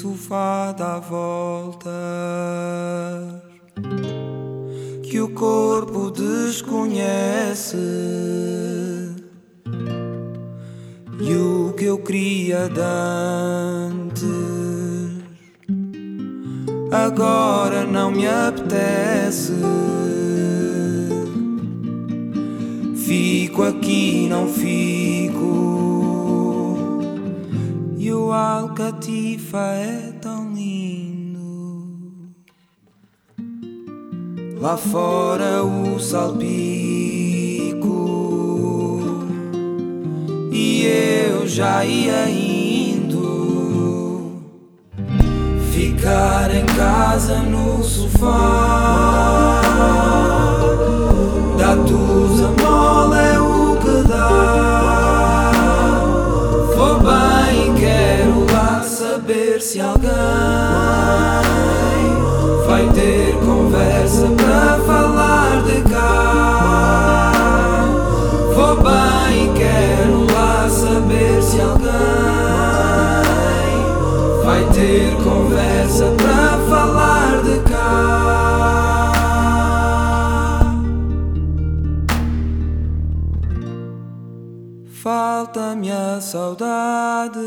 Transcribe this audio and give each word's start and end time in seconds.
sofá 0.00 0.72
dá 0.72 0.98
voltas 0.98 1.42
que 5.02 5.20
o 5.20 5.28
corpo 5.34 6.10
desconhece 6.10 7.76
e 11.20 11.34
o 11.34 11.74
que 11.76 11.84
eu 11.84 11.98
queria 11.98 12.66
dantes 12.70 14.24
agora 16.90 17.84
não 17.84 18.10
me 18.10 18.26
apetece. 18.26 19.52
Fico 22.96 23.64
aqui, 23.64 24.28
não 24.30 24.48
fico. 24.48 25.79
Alcatifa 28.32 29.74
é 29.74 30.12
tão 30.20 30.52
lindo. 30.52 31.88
Lá 34.60 34.76
fora 34.76 35.64
o 35.64 35.98
salpico. 35.98 36.44
E 40.52 40.84
eu 40.84 41.48
já 41.48 41.84
ia 41.84 42.28
indo. 42.28 43.20
Ficar 45.72 46.54
em 46.54 46.66
casa 46.66 47.40
no 47.40 47.82
sofá. 47.82 49.62
Dá-tus 51.58 52.42
a 52.42 52.50
mole 52.62 53.18
é 53.18 53.40
o 53.40 53.76
que 53.76 54.02
dá. 54.08 54.79
Saber 59.60 59.62
se 59.62 59.80
alguém 59.80 60.10
vai 62.66 62.88
ter 62.92 63.34
conversa 63.44 64.26
para 64.30 64.78
falar 64.84 65.62
de 65.62 65.82
cá. 65.82 67.32
Vou 68.54 68.76
bem, 68.76 69.52
quero 69.54 70.26
lá 70.32 70.68
saber 70.68 71.42
se 71.42 71.60
alguém 71.60 71.90
vai 74.44 74.64
ter 74.72 75.16
conversa 75.22 76.06
para 76.16 76.58
falar 76.68 77.42
de 77.42 77.60
cá. 77.70 77.80
Falta-me 85.02 85.90
a 85.90 86.20
saudade 86.20 87.38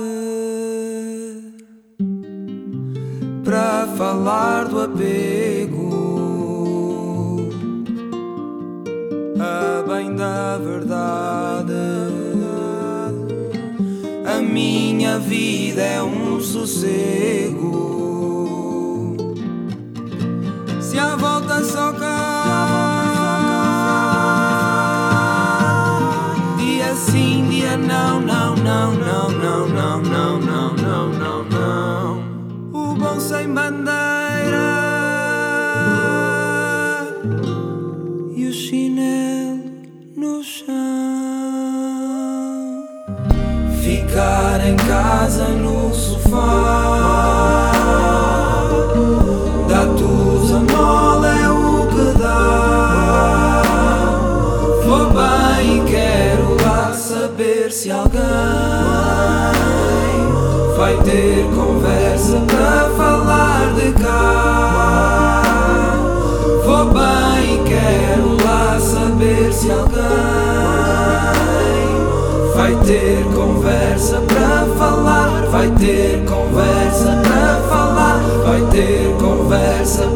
para 3.54 3.86
falar 3.96 4.66
do 4.66 4.82
apego. 4.82 5.94
A 9.40 9.84
bem 9.88 10.16
da 10.16 10.58
verdade, 10.58 11.72
a 14.26 14.42
minha 14.42 15.20
vida 15.20 15.84
é 15.84 16.02
um 16.02 16.42
sossego. 16.42 17.76
Se 20.82 20.98
a 20.98 21.16
volta 21.16 21.64
só 21.64 21.94
cá, 21.94 22.10
dia 26.58 26.95
sim, 26.95 27.45
dia 27.52 27.78
não, 27.78 28.20
não, 28.20 28.56
não, 28.56 28.95
não, 28.95 29.30
casa 44.93 45.48
no 45.48 45.92
sofá 45.92 47.63
vai 75.64 75.72
ter 75.80 76.26
conversa 76.26 77.22
para 77.24 77.56
falar, 77.70 78.20
vai 78.44 78.62
ter 78.70 79.16
conversa 79.18 80.13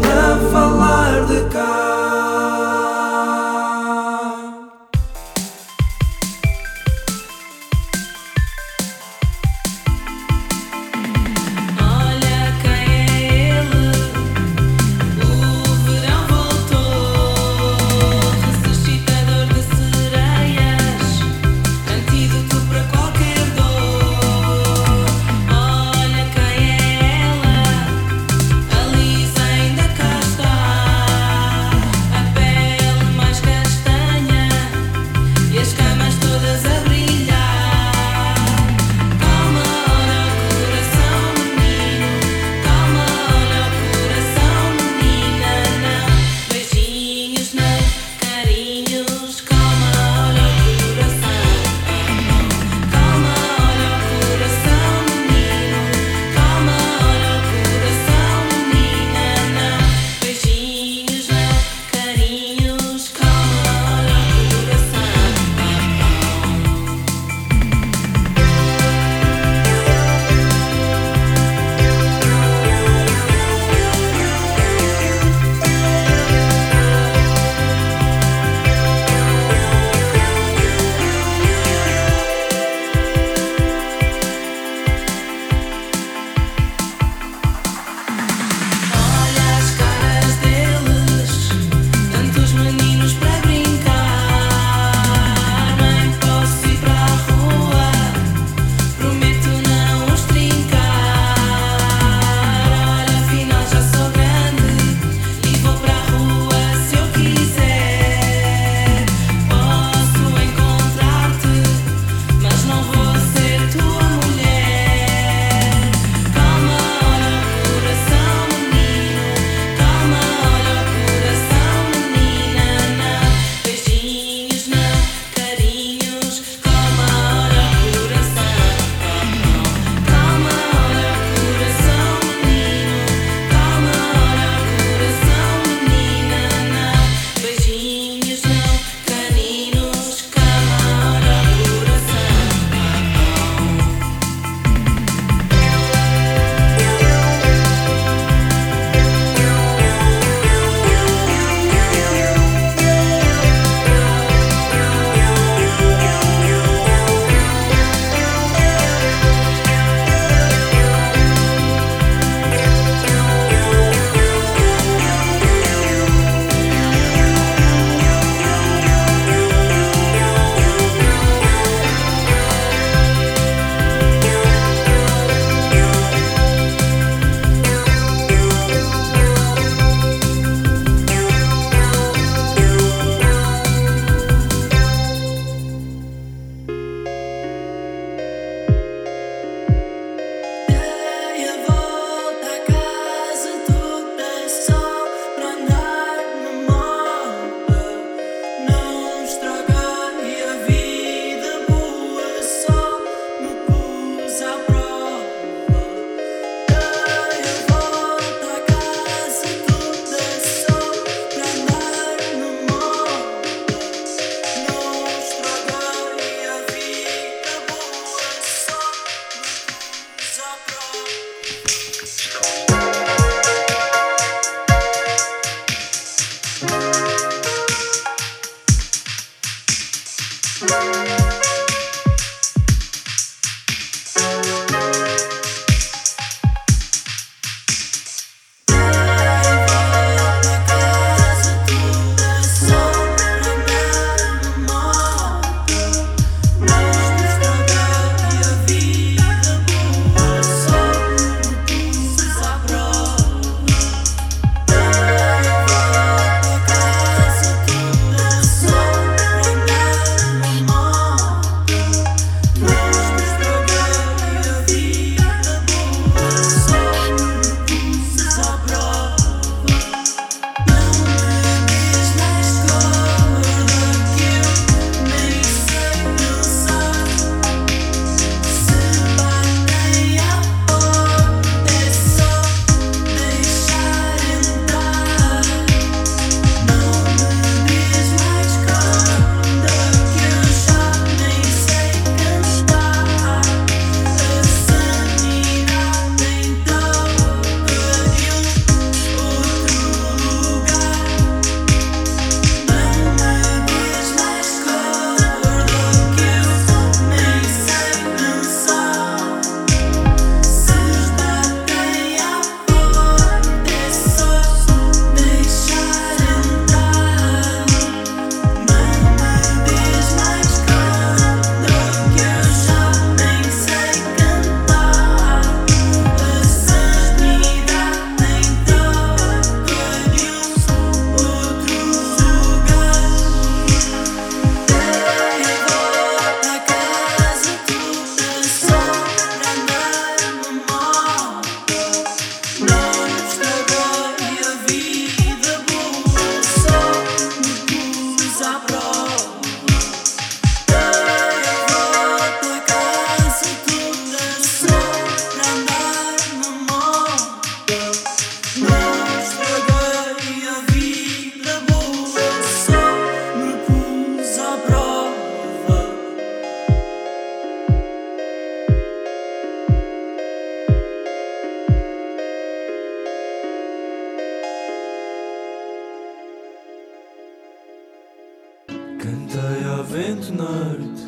vento 380.18 380.34
norte 380.34 381.08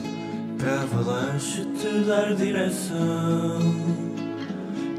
para 0.57 0.71
a 0.71 0.81
avalanche 0.81 1.65
te 1.65 2.03
dar 2.05 2.35
direção. 2.35 3.59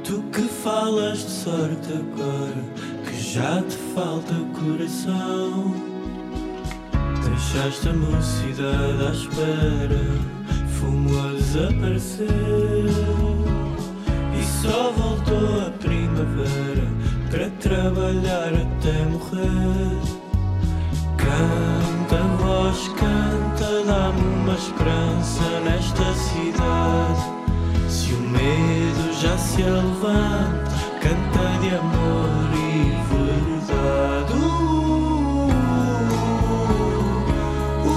Tu 0.04 0.22
que 0.32 0.42
falas 0.42 1.18
de 1.18 1.30
sorte 1.30 1.92
agora, 1.92 2.64
que 3.04 3.20
já 3.20 3.62
te 3.62 3.76
falta 3.94 4.34
coração. 4.58 5.74
Deixaste 7.22 7.88
a 7.88 7.92
mocidade 7.92 9.06
à 9.06 9.12
espera, 9.12 10.00
fumo 10.78 11.18
a 11.20 11.32
desaparecer. 11.32 12.26
E 14.38 14.44
só 14.44 14.92
voltou 14.92 15.66
a 15.66 15.70
primavera 15.70 16.88
para 17.30 17.50
trabalhar 17.60 18.52
até 18.54 19.04
morrer. 19.06 20.00
Canta, 21.16 21.99
voz, 22.50 22.88
canta, 22.88 23.84
dá-me 23.86 24.20
uma 24.20 24.54
esperança 24.54 25.60
nesta 25.64 26.12
cidade. 26.14 27.22
Se 27.88 28.12
o 28.12 28.20
medo 28.20 29.12
já 29.20 29.38
se 29.38 29.62
levanta, 29.62 30.72
canta 31.00 31.58
de 31.60 31.68
amor 31.76 32.50
e 32.56 32.92
verdade. 33.12 34.32
Uh, 34.32 35.48
uh, 37.86 37.94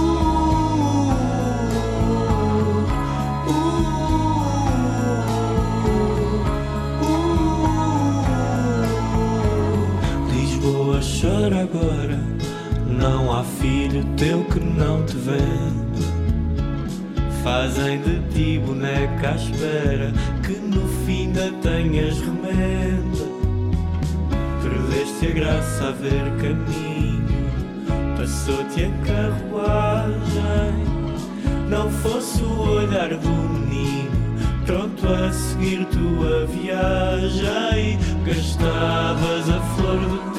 uh, 7.01 7.13
Lisboa 10.31 10.99
chora 11.01 11.61
agora, 11.63 12.19
não 12.87 13.31
há 13.35 13.43
filho 13.93 14.03
teu 14.17 14.43
que 14.45 14.59
não 14.59 15.05
te 15.05 15.15
venda. 15.17 15.93
Fazem 17.43 18.01
de 18.01 18.19
ti 18.33 18.59
boneca 18.65 19.29
à 19.29 19.35
espera 19.35 20.11
que 20.43 20.53
no 20.53 20.87
fim 21.05 21.31
da 21.31 21.51
tenhas 21.61 22.19
remenda. 22.19 23.23
Perdeste 24.63 25.27
a 25.27 25.31
graça 25.31 25.89
a 25.89 25.91
ver 25.91 26.23
caminho, 26.41 27.51
passou-te 28.17 28.85
a 28.85 28.89
carruagem. 29.05 30.23
Não 31.69 31.91
fosse 31.91 32.41
o 32.41 32.61
olhar 32.77 33.09
do 33.09 33.29
menino, 33.29 34.09
pronto 34.65 35.07
a 35.07 35.31
seguir 35.31 35.85
tua 35.85 36.47
viagem. 36.47 37.99
Gastavas 38.25 39.49
a 39.49 39.59
flor 39.75 39.99
do 39.99 40.32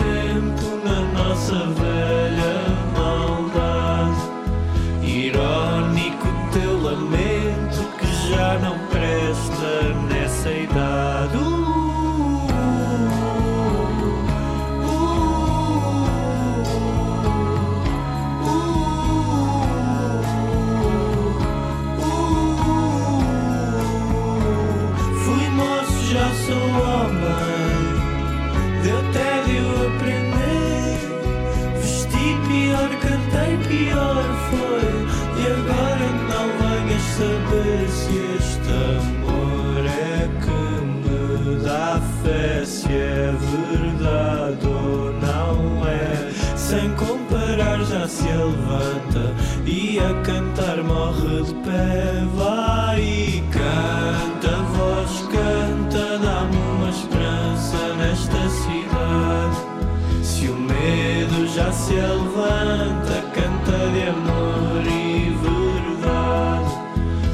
se 61.84 61.92
levanta, 61.92 63.20
canta 63.34 63.78
de 63.92 64.08
amor 64.08 64.82
e 64.86 65.36
verdade. 65.44 66.72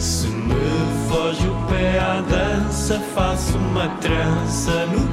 Se 0.00 0.26
me 0.26 1.08
foge 1.08 1.46
o 1.46 1.54
pé 1.68 1.98
à 2.00 2.20
dança, 2.20 2.98
faço 3.14 3.56
uma 3.58 3.88
trança 4.00 4.86
no 4.86 5.09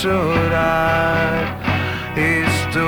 chorar. 0.00 1.58
Isto 2.16 2.86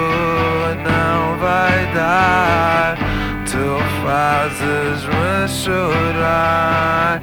não 0.89 1.37
vai 1.37 1.87
dar. 1.95 2.97
Tu 3.45 3.67
fazes-me 4.03 5.47
chorar. 5.47 7.21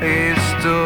Isto 0.00 0.76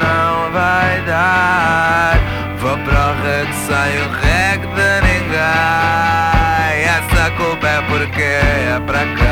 não 0.00 0.50
vai 0.52 1.00
dar. 1.06 2.18
Vou 2.58 2.76
para 2.78 3.10
o 3.10 3.22
rede, 3.22 3.54
saio 3.54 4.08
reg 4.22 4.60
de 4.60 4.92
ninguém. 5.06 6.78
Essa 6.84 7.30
culpa 7.36 7.66
é 7.68 7.82
porque 7.82 8.22
é 8.22 8.82
para 8.84 9.04
quem? 9.14 9.27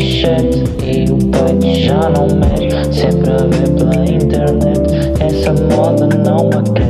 e 0.00 1.04
o 1.10 1.16
peito 1.30 1.80
já 1.80 2.10
não 2.10 2.26
mexe 2.26 2.54
Sempre 2.92 3.32
a 3.32 3.38
ver 3.38 3.70
pela 3.70 4.04
internet. 4.04 5.20
Essa 5.20 5.52
moda 5.52 6.06
não 6.24 6.48
acaba 6.48 6.83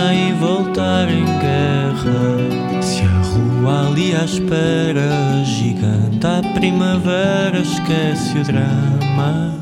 sem 0.00 0.32
voltar 0.34 1.10
em 1.10 1.24
guerra. 1.24 2.80
Se 2.80 3.02
a 3.02 3.20
rua 3.28 3.88
ali 3.88 4.16
à 4.16 4.24
espera, 4.24 5.10
gigante 5.44 6.26
a 6.26 6.40
primavera, 6.54 7.58
esquece 7.58 8.38
o 8.38 8.44
drama. 8.44 9.52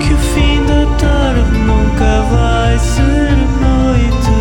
Que 0.00 0.14
o 0.14 0.18
fim 0.32 0.64
da 0.66 0.86
tarde 0.96 1.58
nunca 1.58 2.22
vai 2.32 2.78
ser 2.78 3.36
noite. 3.60 4.36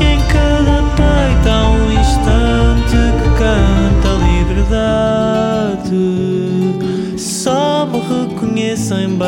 E 0.00 0.04
em 0.14 0.20
cada 0.28 0.76
peito 0.98 1.48
há 1.48 1.60
um 1.70 1.90
instante 2.00 2.98
que 3.20 3.28
canta 3.38 4.08
a 4.08 4.16
liberdade. 4.38 6.02
Só 7.18 7.86
me 7.86 7.98
reconhecem 7.98 9.18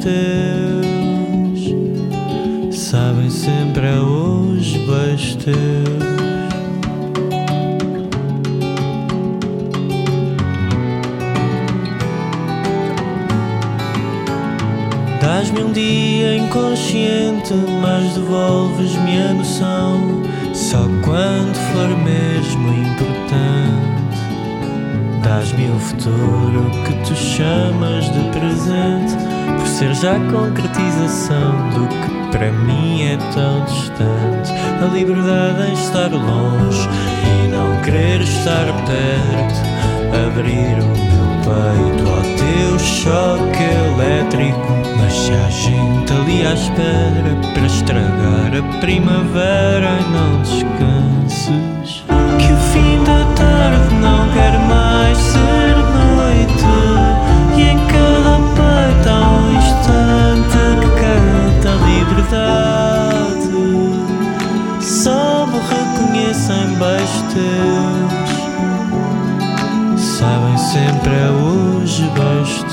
teus. 0.00 1.62
Sabem 2.70 3.30
sempre 3.30 3.88
a 3.88 4.00
hoje 4.00 4.41
beijos 4.92 5.36
teus. 5.36 6.12
Dás-me 15.20 15.62
um 15.62 15.72
dia 15.72 16.36
inconsciente, 16.36 17.54
mas 17.80 18.14
devolves-me 18.14 19.22
a 19.22 19.34
noção 19.34 20.22
só 20.52 20.82
quando 21.02 21.56
for 21.72 21.88
mesmo 22.04 22.68
importante. 22.68 23.72
Dás-me 25.22 25.70
o 25.70 25.78
futuro 25.78 26.70
que 26.84 27.08
tu 27.08 27.14
chamas 27.14 28.04
de 28.12 28.38
presente, 28.38 29.16
por 29.58 29.66
ser 29.66 29.94
já 29.94 30.18
concretização 30.30 31.70
do 31.70 31.88
que 31.88 32.11
para 32.32 32.50
mim 32.50 33.04
é 33.04 33.16
tão 33.32 33.64
distante. 33.64 34.52
A 34.82 34.86
liberdade 34.92 35.70
em 35.70 35.74
estar 35.74 36.10
longe 36.10 36.88
e 37.28 37.48
não 37.48 37.80
querer 37.82 38.20
estar 38.22 38.64
perto. 38.86 39.72
Abrir 40.26 40.82
o 40.82 40.88
meu 40.88 41.22
peito 41.44 42.10
ao 42.10 42.22
teu 42.36 42.78
choque 42.78 43.62
elétrico. 43.62 44.72
Mas 44.98 45.12
se 45.12 45.32
há 45.32 45.50
gente 45.50 46.12
ali 46.12 46.46
à 46.46 46.54
espera 46.54 47.36
para 47.54 47.66
estragar 47.66 48.52
a 48.56 48.78
primavera, 48.80 49.98
não 50.10 50.42
descanses. 50.42 52.04
Que 52.38 52.52
o 52.52 52.56
fim 52.72 53.04
da 53.04 53.24
tarde 53.34 53.94
não 53.96 54.28
quer 54.32 54.58
mais 54.68 55.18
ser 55.18 55.81
reconhecem 66.42 66.74
beijos. 66.74 67.30
Sabem 69.96 70.58
sempre 70.58 71.12
é 71.12 71.30
hoje 71.30 72.10
beijos. 72.14 72.64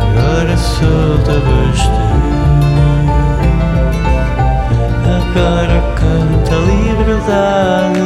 Agora 0.00 0.56
solta 0.56 1.32
beijos. 1.32 1.90
Agora 5.04 5.78
canta 5.94 6.54
a 6.54 6.58
liberdade. 6.70 8.00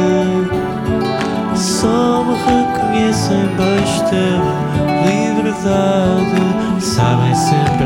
Só 1.55 2.23
me 2.23 2.33
reconhecem 2.35 3.43
beijos. 3.55 4.01
Liberdade. 5.05 6.41
Sabem 6.79 7.33
sempre 7.35 7.80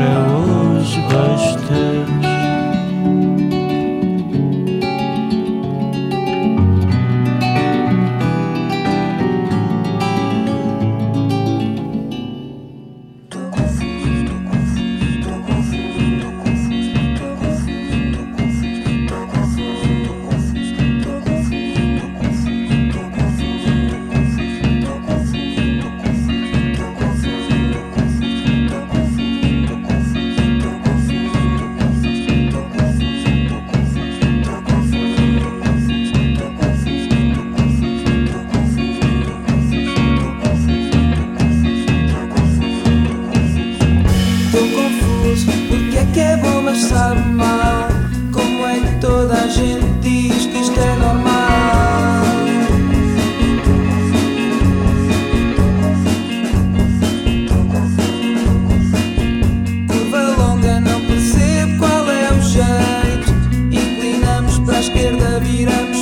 Inclinamos 64.68 64.90
para 64.92 65.92
a 65.92 65.95